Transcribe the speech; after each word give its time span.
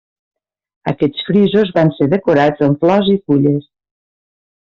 Aquests 0.91 1.25
frisos 1.27 1.73
van 1.75 1.91
ser 1.97 2.07
decorats 2.15 2.65
amb 2.69 2.81
flors 2.85 3.13
i 3.17 3.17
fulles. 3.27 3.71